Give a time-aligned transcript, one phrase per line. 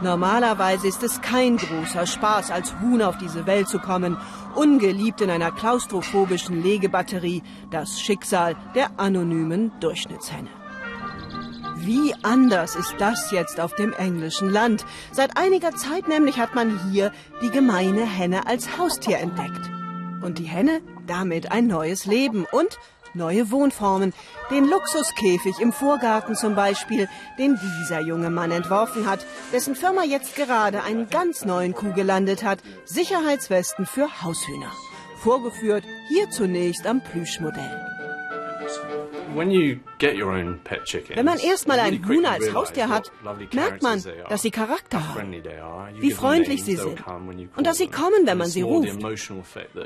[0.00, 4.16] Normalerweise ist es kein großer Spaß, als Huhn auf diese Welt zu kommen,
[4.54, 10.50] ungeliebt in einer klaustrophobischen Legebatterie, das Schicksal der anonymen Durchschnittshenne.
[11.78, 14.84] Wie anders ist das jetzt auf dem englischen Land?
[15.10, 17.10] Seit einiger Zeit nämlich hat man hier
[17.42, 19.70] die gemeine Henne als Haustier entdeckt.
[20.22, 22.78] Und die Henne damit ein neues Leben und
[23.14, 24.12] neue Wohnformen.
[24.50, 27.08] Den Luxuskäfig im Vorgarten zum Beispiel,
[27.38, 32.44] den dieser junge Mann entworfen hat, dessen Firma jetzt gerade einen ganz neuen Kuh gelandet
[32.44, 32.60] hat.
[32.84, 34.72] Sicherheitswesten für Haushühner.
[35.18, 37.97] Vorgeführt hier zunächst am Plüschmodell.
[41.14, 43.12] Wenn man erstmal ein Huhn als Haustier hat,
[43.52, 45.32] merkt man, dass sie Charakter haben,
[45.98, 47.02] wie freundlich sie sind
[47.56, 49.02] und dass sie kommen, wenn man sie ruft.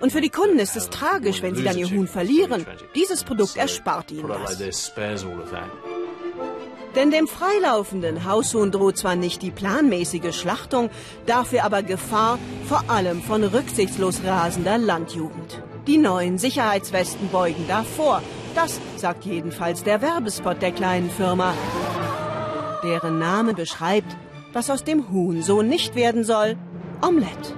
[0.00, 2.66] Und für die Kunden ist es tragisch, wenn sie dann ihr Huhn verlieren.
[2.94, 4.92] Dieses Produkt erspart ihnen das.
[6.96, 10.90] Denn dem freilaufenden Haushuhn droht zwar nicht die planmäßige Schlachtung,
[11.24, 15.62] dafür aber Gefahr, vor allem von rücksichtslos rasender Landjugend.
[15.86, 18.22] Die neuen Sicherheitswesten beugen davor
[18.60, 21.54] das sagt jedenfalls der Werbespot der kleinen Firma,
[22.82, 24.14] deren Name beschreibt,
[24.52, 26.58] was aus dem Huhn so nicht werden soll,
[27.00, 27.54] Omelette.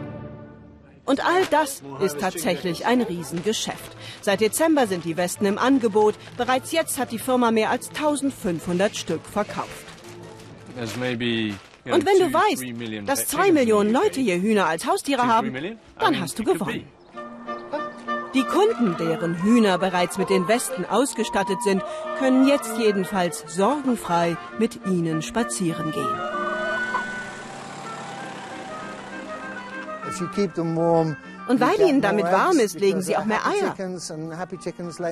[1.04, 3.96] Und all das ist tatsächlich ein Riesengeschäft.
[4.20, 6.14] Seit Dezember sind die Westen im Angebot.
[6.36, 9.86] Bereits jetzt hat die Firma mehr als 1500 Stück verkauft.
[10.76, 15.52] Und wenn du weißt, dass zwei Millionen Leute hier Hühner als Haustiere haben,
[15.98, 16.84] dann hast du gewonnen.
[18.34, 21.82] Die Kunden, deren Hühner bereits mit den Westen ausgestattet sind,
[22.18, 26.18] können jetzt jedenfalls sorgenfrei mit ihnen spazieren gehen.
[31.48, 33.74] Und weil ihnen damit warm ist, legen sie auch mehr Eier.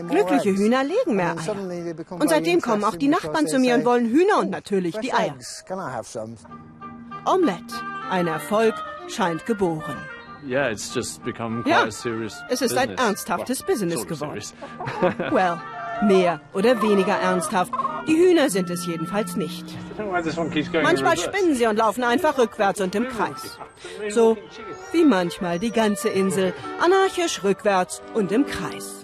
[0.08, 1.56] Glückliche Hühner legen mehr Eier.
[2.10, 5.34] Und seitdem kommen auch die Nachbarn zu mir und wollen Hühner und natürlich die Eier.
[7.26, 7.74] Omelette.
[8.10, 8.74] Ein Erfolg
[9.08, 9.96] scheint geboren.
[10.46, 11.84] Ja,
[12.48, 14.40] es ist ein ernsthaftes Business geworden.
[15.30, 15.60] well,
[16.02, 17.72] mehr oder weniger ernsthaft.
[18.06, 19.66] Die Hühner sind es jedenfalls nicht.
[20.82, 23.58] Manchmal spinnen sie und laufen einfach rückwärts und im Kreis.
[24.08, 24.36] So
[24.92, 28.99] wie manchmal die ganze Insel, anarchisch rückwärts und im Kreis.